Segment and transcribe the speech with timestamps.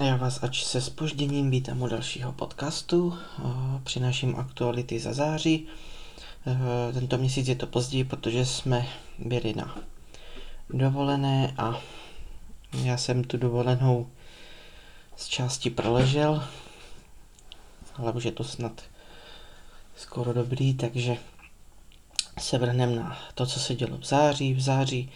[0.00, 3.18] Já vás ač se spožděním vítám u dalšího podcastu.
[3.38, 3.42] Eh,
[3.84, 5.66] Přináším aktuality za září.
[6.46, 8.86] Eh, Tento měsíc je to později, protože jsme
[9.18, 9.78] byli na
[10.70, 11.80] dovolené a
[12.72, 14.10] já jsem tu dovolenou
[15.16, 16.44] z části proležel,
[17.94, 18.82] ale už je to snad
[19.96, 21.16] skoro dobrý, takže
[22.38, 24.54] se vrhneme na to, co se dělo v září.
[24.54, 25.10] V září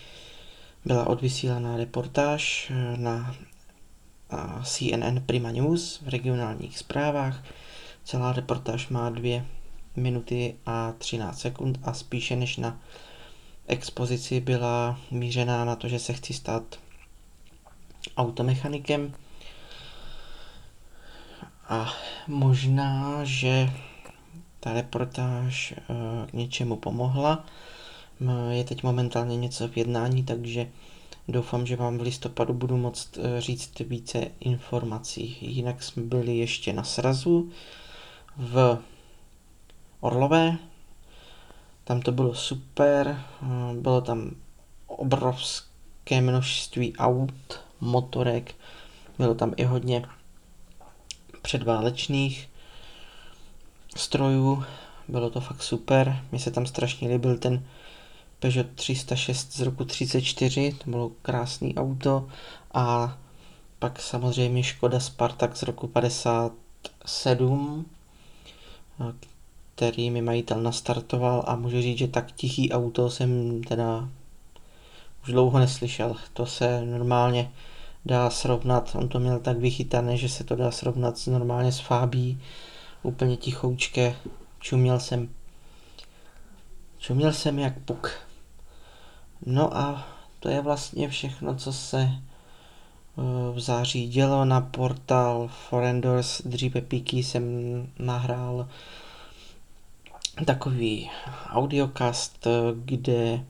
[0.85, 3.35] byla odvysílaná reportáž eh, na
[4.65, 7.45] CNN Prima News v regionálních zprávách.
[8.05, 9.47] Celá reportáž má dvě
[9.97, 12.81] minuty a 13 sekund a spíše než na
[13.67, 16.63] expozici byla mířená na to, že se chci stát
[18.17, 19.15] automechanikem.
[21.69, 21.93] A
[22.29, 23.71] možná, že
[24.61, 27.45] ta reportáž eh, k něčemu pomohla.
[28.51, 30.69] Je teď momentálně něco v jednání, takže
[31.29, 35.39] Doufám, že vám v listopadu budu moct eh, říct více informací.
[35.41, 37.51] Jinak jsme byli ještě na srazu
[38.37, 38.79] v
[40.01, 40.59] Orlové.
[41.85, 43.23] Tam to bylo super.
[43.43, 44.31] Eh, bylo tam
[44.87, 48.55] obrovské množství aut, motorek.
[49.19, 50.05] Bylo tam i hodně
[51.43, 52.49] předválečných
[53.97, 54.65] strojů.
[55.09, 56.25] Bylo to fakt super.
[56.33, 57.67] Mně se tam strašně líbil ten
[58.43, 62.29] Peugeot 306 z roku 34, to bylo krásný auto
[62.75, 63.19] a
[63.79, 67.87] pak samozřejmě Škoda Spartak z roku 57,
[69.75, 74.09] který mi majitel nastartoval a můžu říct, že tak tichý auto jsem teda
[75.23, 76.17] už dlouho neslyšel.
[76.33, 77.51] To se normálně
[78.05, 81.81] dá srovnat, on to měl tak vychytané, že se to dá srovnat s normálně s
[81.81, 82.41] Fábí,
[83.03, 84.17] úplně tichoučké,
[84.61, 85.29] čuměl jsem.
[86.99, 88.32] Čuměl jsem jak puk.
[89.47, 90.09] No a
[90.41, 92.13] to je vlastně všechno, co se eh,
[93.55, 96.43] v září dělo na portál Forendors.
[96.45, 97.45] Dříve Píky jsem
[97.99, 98.69] nahrál
[100.47, 101.11] takový
[101.51, 103.45] audiocast, kde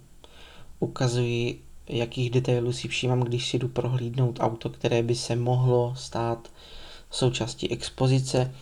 [0.81, 6.49] ukazuji, jakých detailů si všímám, když si jdu prohlídnout auto, které by se mohlo stát
[7.11, 8.55] součástí expozice.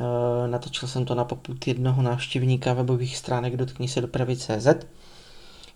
[0.00, 4.66] Eh, natočil jsem to na poput jednoho návštěvníka webových stránek dotkni se dopravy.cz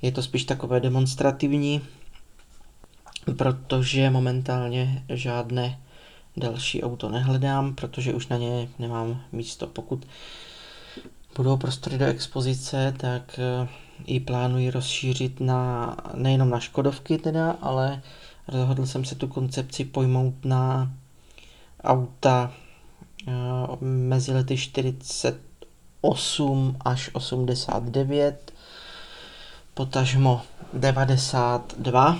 [0.03, 1.81] je to spíš takové demonstrativní,
[3.37, 5.79] protože momentálně žádné
[6.37, 9.67] další auto nehledám, protože už na ně nemám místo.
[9.67, 10.07] Pokud
[11.37, 13.69] budou prostory do expozice, tak eh,
[14.07, 18.03] ji plánuji rozšířit na, nejenom na Škodovky teda, ale
[18.49, 20.93] rozhodl jsem se tu koncepci pojmout na
[21.84, 22.53] auta
[23.28, 23.33] eh,
[23.81, 28.53] mezi lety 48 až 89
[29.77, 30.43] potažmo
[30.73, 32.19] 92,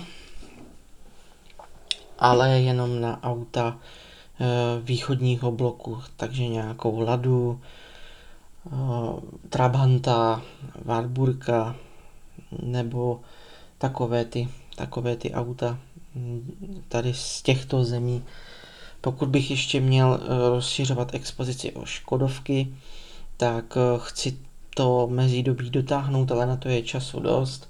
[2.19, 4.45] ale jenom na auta e,
[4.83, 8.71] východního bloku, takže nějakou Ladu, e,
[9.49, 10.43] Trabanta,
[10.85, 11.77] Warburka
[12.63, 13.21] nebo
[13.79, 15.79] takové ty, takové ty auta
[16.89, 18.25] tady z těchto zemí.
[19.01, 22.75] Pokud bych ještě měl e, rozšiřovat expozici o Škodovky,
[23.37, 24.37] tak chci
[24.77, 27.69] to mezidobí dotáhnout, ale na to je času dost.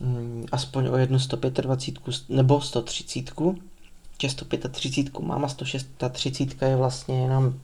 [0.00, 3.30] Mm, aspoň o jednu 125 nebo 130.
[4.22, 7.54] Že 135 mám a 136 je vlastně jenom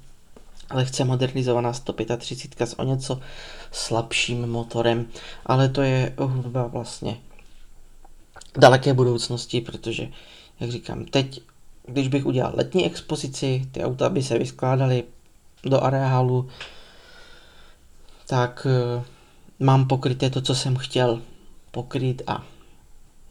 [0.70, 3.20] lehce modernizovaná 135 s o něco
[3.72, 5.06] slabším motorem,
[5.46, 7.16] ale to je hudba vlastně
[8.58, 10.08] daleké budoucnosti, protože,
[10.60, 11.40] jak říkám, teď,
[11.86, 15.04] když bych udělal letní expozici, ty auta by se vyskládaly
[15.64, 16.48] do areálu,
[18.30, 19.04] tak uh,
[19.58, 21.22] mám pokryté to, co jsem chtěl
[21.70, 22.44] pokryt a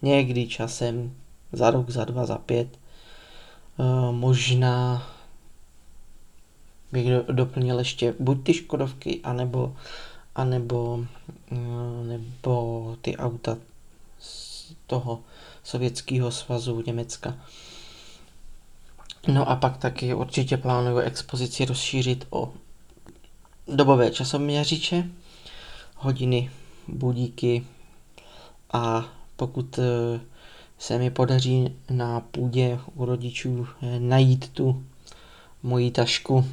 [0.01, 1.15] někdy časem
[1.51, 2.67] za rok, za dva, za pět
[3.77, 5.07] uh, možná
[6.91, 9.75] bych do, doplnil ještě buď ty Škodovky, anebo,
[10.35, 11.05] anebo
[11.51, 13.57] uh, nebo ty auta
[14.19, 15.19] z toho
[15.63, 17.37] sovětského svazu Německa.
[19.27, 22.53] No a pak taky určitě plánuju expozici rozšířit o
[23.75, 25.09] dobové časoměřiče,
[25.95, 26.49] hodiny,
[26.87, 27.65] budíky
[28.73, 29.05] a
[29.35, 30.19] pokud eh,
[30.77, 34.83] se mi podaří na půdě u rodičů eh, najít tu
[35.63, 36.45] moji tašku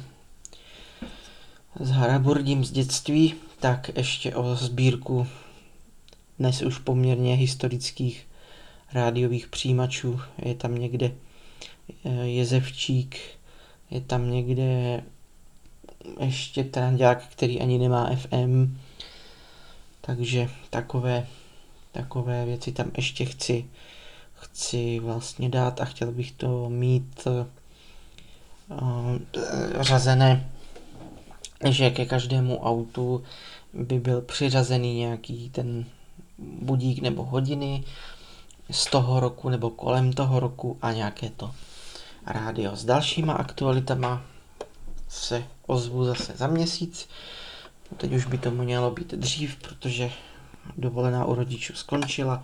[1.79, 5.27] s haraburdím z dětství, tak ještě o sbírku
[6.39, 8.27] dnes už poměrně historických
[8.93, 10.19] rádiových přijímačů.
[10.37, 11.11] Je tam někde
[12.05, 13.19] eh, Jezevčík,
[13.91, 15.03] je tam někde
[16.19, 18.77] ještě trandák, který ani nemá FM,
[20.01, 21.27] takže takové,
[21.91, 23.65] takové věci tam ještě chci,
[24.33, 27.27] chci vlastně dát a chtěl bych to mít
[29.79, 30.49] řazené,
[31.69, 33.23] že ke každému autu
[33.73, 35.85] by byl přiřazený nějaký ten
[36.37, 37.83] budík nebo hodiny
[38.71, 41.51] z toho roku nebo kolem toho roku a nějaké to
[42.25, 42.75] rádio.
[42.75, 44.21] S dalšíma aktualitama
[45.09, 47.09] se ozvu zase za měsíc.
[47.97, 50.11] Teď už by to mělo být dřív, protože
[50.77, 52.43] dovolená u rodičů skončila.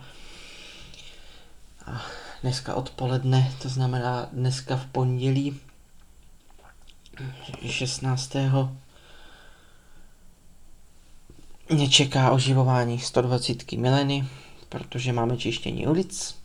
[1.86, 2.02] A
[2.42, 5.60] dneska odpoledne, to znamená dneska v pondělí
[7.66, 8.36] 16.
[11.70, 14.28] mě čeká oživování 120 mileny,
[14.68, 16.36] protože máme čištění ulic,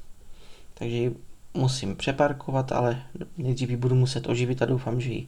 [0.74, 1.16] takže ji
[1.54, 3.04] musím přeparkovat, ale
[3.38, 5.28] nejdřív ji budu muset oživit a doufám, že ji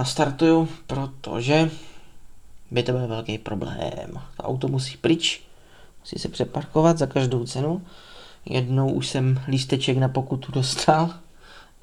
[0.00, 1.70] nastartuju, protože
[2.70, 4.20] by to byl velký problém.
[4.36, 5.42] To auto musí pryč,
[6.00, 7.86] musí se přeparkovat za každou cenu.
[8.44, 11.14] Jednou už jsem lísteček na pokutu dostal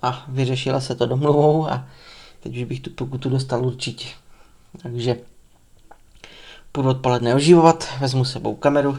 [0.02, 1.86] a vyřešila se to domluvou a
[2.40, 4.08] teď už bych tu pokutu dostal určitě.
[4.82, 5.18] Takže
[6.72, 8.98] půjdu odpoledne oživovat, vezmu sebou kameru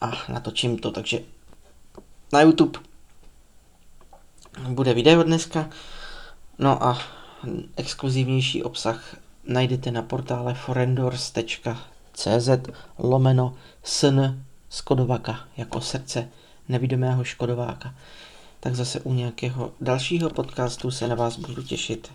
[0.00, 1.20] a natočím to, takže
[2.32, 2.78] na YouTube
[4.68, 5.70] bude video dneska,
[6.58, 7.15] no a
[7.76, 12.48] exkluzivnější obsah najdete na portále forendors.cz
[12.98, 16.28] lomeno sn Škodovaka jako srdce
[16.68, 17.94] nevidomého Škodováka.
[18.60, 22.10] Tak zase u nějakého dalšího podcastu se na vás budu těšit.